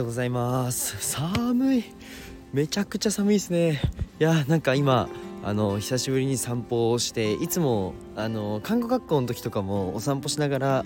[0.00, 0.96] ようございます。
[0.98, 1.84] 寒い。
[2.52, 3.80] めちゃくちゃ寒いですね。
[4.18, 5.08] いやなんか今
[5.44, 10.84] あの久しぶりに散歩をしていつもあの看護学校の時とかもお散歩しながら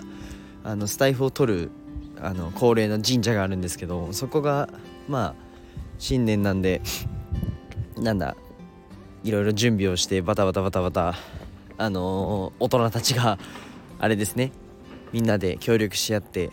[0.65, 1.71] あのスタイフを取る
[2.21, 4.69] あの恒例の神社があるんですけどそこが
[5.07, 5.35] まあ
[5.97, 6.81] 新年なんで
[7.97, 8.35] なんだ
[9.23, 11.15] いろいろ準備をしてバタバタバタバタ
[11.77, 13.39] あの大人たちが
[13.97, 14.51] あれですね。
[15.13, 16.51] みんなで協力し合って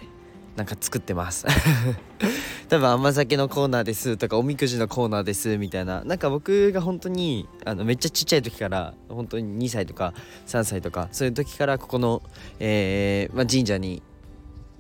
[0.57, 1.47] なんか作ってます。
[2.69, 6.03] 多分甘酒のコーナーですとかおみくじのコーナーですみたいな。
[6.05, 10.13] なんか僕が本当にあのめっちゃちっちゃい時から本当に2歳とか
[10.47, 12.23] 3歳とかそういう時からここの、
[12.61, 14.03] えーまあ、神社に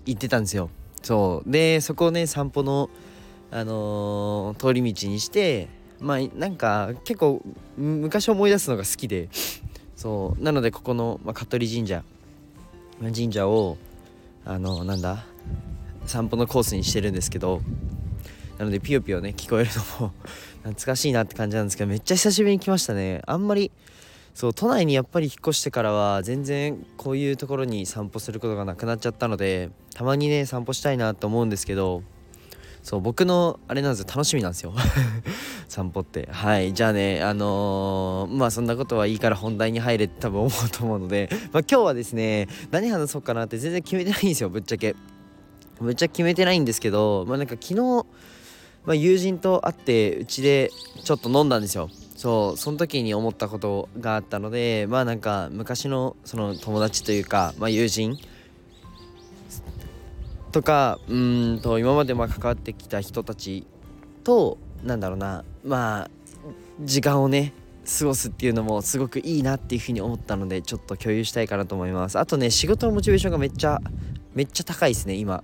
[0.04, 0.68] 行ってたんですよ。
[1.02, 1.50] そう。
[1.50, 2.90] でそこをね散歩の、
[3.50, 5.68] あのー、通り道にして
[6.00, 7.42] まあなんか結構
[7.76, 9.28] 昔思い出すのが好きで。
[9.96, 10.42] そう。
[10.42, 12.02] なのでここの、まあ、香取神社
[13.00, 13.78] 神社を
[14.44, 15.24] あのなんだ
[16.06, 17.60] 散歩のコースにしてるんですけど
[18.58, 20.12] なのでピヨピヨね聞こえるのも
[20.62, 23.20] 懐かしいなって感じなんですけどめっちゃ久しぶりに来ましたね。
[23.26, 23.72] あんまり
[24.34, 32.02] そう都内にやっぱり引っ越してからは全然こういうところに散歩することがなくなっちゃったのでたまにね散歩したいなと思うんですけど
[32.82, 34.74] そう僕のあれなんですよ楽しみなんですよ。
[35.68, 36.28] 散歩って。
[36.30, 36.74] はい。
[36.74, 44.96] じゃあねあのー、まあそんなことはいいから本題に入れって多分思うと思うので、まあ、今日はですね何話そうかなって全然決めてないんですよぶっちゃけ。
[45.82, 47.74] ぶっちゃ決めてないんですけどまあなんか昨日、
[48.84, 50.70] まあ、友人と会ってうちで
[51.04, 51.90] ちょっと飲んだんですよ。
[52.16, 58.16] そうその時に思ったことがあったのでまあなんか昔のその友達というか、まあ、友人
[60.52, 63.66] とかうんと今までまあ関わってきた人たち
[64.22, 66.10] となんだろうなまあ
[66.80, 67.54] 時間をね
[67.98, 72.18] 過ごすっていうのもすごくいいなっていうふうに思ったのでちょっと共有したいかなと思います。
[72.18, 73.80] あとね仕事のモチベーションがめっちゃ
[74.34, 75.42] めっちゃ高いですね今。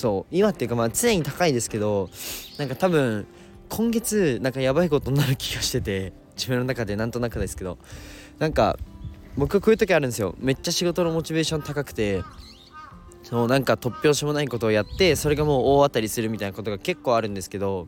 [0.00, 2.08] そう今っていうかまあ常に高いですけど
[2.58, 3.26] なんか多分
[3.68, 7.78] 今月なんかやばいことになる気がしてて自分の中でなんとなくですけど
[8.38, 8.78] なんか
[9.36, 10.34] 僕こういう時あるんですよ。
[10.38, 12.22] めっちゃ仕事のモチベーション高くて
[13.22, 17.86] そうなんか突拍子もないことをやってそれがもう大当たりするみたいなことが結構あるんですけど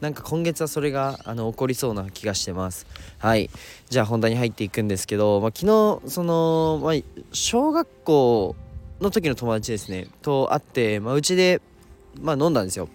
[0.00, 2.86] なんか今月はそれがあの起こりそうな気がしてます。
[3.18, 3.50] はい。
[3.88, 6.94] じゃあ本題に入っていくんですけど、まあ、昨日その、まあ、
[7.32, 8.56] 小学校
[9.00, 11.60] の時の友達ですねと会って、まあ、うちで、
[12.20, 12.88] まあ、飲んだんですよ。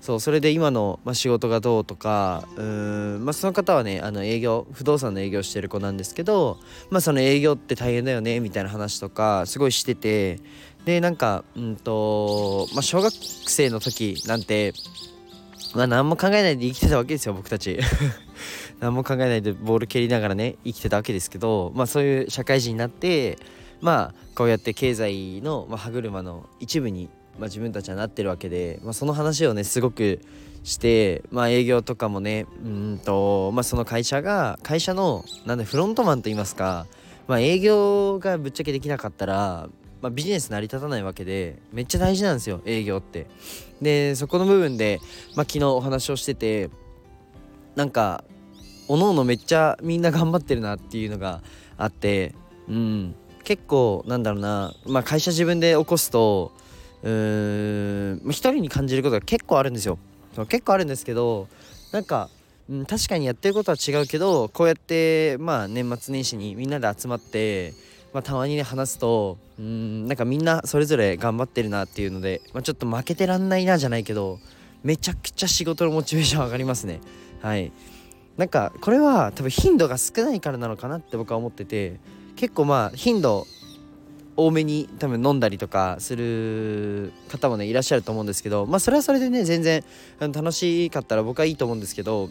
[0.00, 10.38] そうそれで今の、まあ、仕事がどうとかうん、まあ、その方はねあの営業不動産の営業してる子なんですけど、まあ、その営業って大変だよねみたいな話とかすごいしてて
[10.84, 14.74] でなんかうんと、まあ、小学生の時なんて、
[15.74, 17.80] まあ、何も考えないで生きてたわけですよ僕たち。
[18.78, 23.38] 何も考えないでボール蹴りながらね生きてたわけですけど、まあ、そういう社会人になって
[23.80, 30.20] まあこうやって経済の、まあ、歯車の一部に、まあ、自分たちはなってるわけで、まあ、その話をねすごく
[30.62, 36.86] して、まあ、営業とかもねうんと、まあ、その会社が会社のなんでフロントマンといいますか、
[37.28, 39.68] まあ、営業がぶっちゃけできなかったら
[40.02, 43.26] まあ、ビジネス成り立たないわけでめっちゃ大事なんですよ営業って。
[43.80, 45.00] でそこの部分で、
[45.34, 46.70] まあ、昨日お話をしてて
[47.74, 48.22] なんか
[48.88, 51.42] おのおのめっちゃみんな頑張ってるなっていうのが
[51.76, 52.34] あって
[52.68, 53.14] うん。
[53.46, 56.50] 結構なんだろうな、まあ、会社自分で起こすと
[57.04, 59.98] うーん一人に感じることが結構あるんですよ。
[60.48, 61.46] 結構あるんですけど
[61.92, 62.28] なんか
[62.68, 67.72] うん、確かにやってることは違うけどこうやってまあ年末年始にみんなで集まって
[68.12, 74.40] まあ、たまにね話すとうんなんかみんなそれぞれ頑張ってるなっていうので、まあ、ちょっと負けてらんないなじゃないけど
[74.82, 77.00] めちゃくちゃ仕事のモチベーション上がりますね。
[77.42, 77.72] はい。
[78.36, 82.00] なんかこれは多分頻度が少ないからなのかなって僕は思ってて
[82.36, 83.46] 結構まあ頻度
[84.36, 89.82] 多めに多分飲んだりとかする方もねいらっしゃると思うんですけどまあそれはそれでね全然
[90.20, 92.28] 楽しかったら僕はいいと思うんですけど、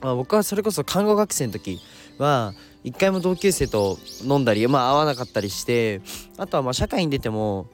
[0.00, 1.80] まあ、僕はそれこそ看護学生の時
[2.18, 2.54] は
[2.84, 6.00] 一回も同級生と飲んだりまあ会わなかったりして
[6.38, 7.66] あとはまあ社会に出ても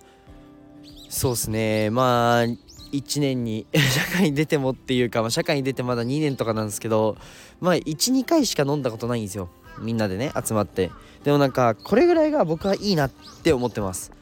[1.10, 7.18] そうですねまあ1年に 社会に出てもっていうか、まあ、社会に出てまだ2年とかなんですけど
[7.60, 9.50] まあ12回しか飲んだことないんですよ。
[9.78, 10.90] みんなでね集まって。
[11.24, 14.12] でもなんかこれぐらいが僕はいいなって思ってます。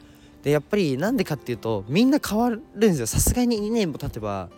[0.43, 3.07] でやっぱりなんでかっていうとみんな変わるんですよ。
[3.07, 4.49] さすがに2年も経てば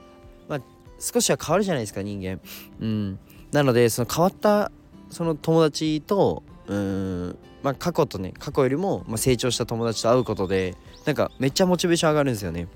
[0.48, 0.62] まあ
[1.00, 2.40] 少しは変わるじゃないですか人間。
[2.80, 3.20] うん。
[3.52, 4.72] なのでその変わった
[5.10, 10.76] その友達とうんまあ過去とね過去よりも、ま成長した友達と会うことで
[11.06, 12.68] なんかめっちゃモチベーション上がるんですよね。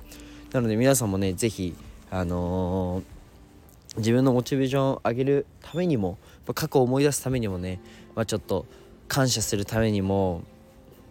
[0.52, 1.76] なので皆さんもね是非
[2.10, 3.04] あのー、
[3.98, 7.80] 自分のモチベーションを上げるためにも、まあ、過去を思い出すためにもね、
[8.16, 8.66] まあ、ちょっと
[9.08, 10.44] 感謝するためにも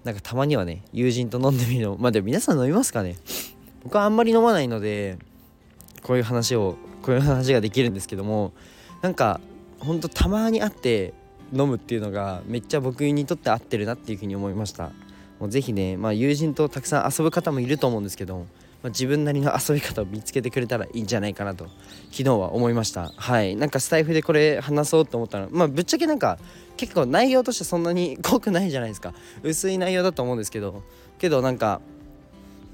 [0.04, 3.16] なんかたまにはね友人と飲んでみるのまあでも皆さん飲みますかね？
[3.82, 5.18] 僕はあんまり飲まないので
[6.02, 8.52] こういう話をこういう話ができるんですけども
[9.02, 9.40] なんか
[9.80, 11.12] ほんとたまに会って
[11.52, 14.90] 飲むっていうのがめっちゃ僕にとって合ってるなっていうふうに思いました。
[15.38, 18.46] もうぜひね、まあ、友人とたくさん遊ぶ方もいると思うんですけど、
[18.86, 21.64] まあ、自分なりの遊び方を見つけてくれたらいいんじゃないかなと
[22.12, 23.12] 昨日は思いました。
[23.16, 23.56] はい。
[23.56, 26.38] なんかスタイフでこれ話そうと思ったらまあぶっちゃけなんか
[26.76, 29.12] 結構内容としてそんなに濃くないじゃないですか。
[29.42, 30.84] 薄い内容だと思うんですけど。
[31.18, 31.80] けどなんか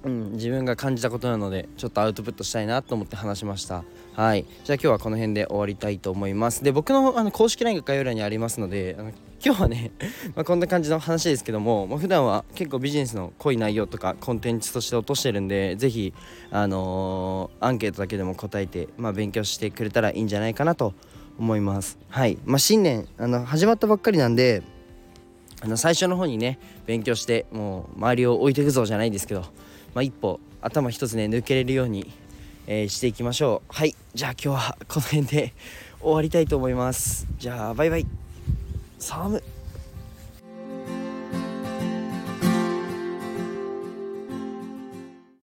[0.05, 3.85] うん、自分が感じたことなのでちょっとアウトプットしたいなと思って話しました。
[4.15, 4.45] はい。
[4.65, 6.63] じゃあ今日はこの辺で終わりたいと思います。
[6.63, 9.13] で僕のあの公式 LINE が概要欄にありますのであの
[9.45, 9.91] 今日はね
[10.37, 16.15] まこんな感じの話ですけども、まあ、普段は結構ビジネスの濃い内容とかコンテンツとして落としてるんで是非
[16.51, 20.95] あのー、アンケートだけでも答えて、まあ、勉強してくれたらいいんじゃないかなと
[21.39, 21.99] 思います。
[22.09, 22.39] はい。
[22.45, 24.63] まあ、新年あの始まったばっかりなんで
[25.61, 29.45] あの最初の方にね勉強してもう周りを置いていくぞじゃないですけど
[29.95, 32.13] まあ、一歩頭一つね抜けれるように、
[32.67, 33.75] えー、していきましょう。
[33.75, 33.95] はい。
[34.15, 35.53] じゃあ今日はこの辺で
[36.01, 37.27] 終わりたいと思います。
[37.39, 38.22] じゃあバイバイ。
[39.03, 39.43] 寒